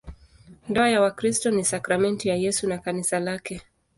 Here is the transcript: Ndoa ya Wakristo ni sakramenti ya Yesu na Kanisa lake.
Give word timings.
Ndoa 0.69 0.89
ya 0.89 1.01
Wakristo 1.01 1.51
ni 1.51 1.65
sakramenti 1.65 2.29
ya 2.29 2.35
Yesu 2.35 2.67
na 2.67 2.77
Kanisa 2.77 3.19
lake. 3.19 3.61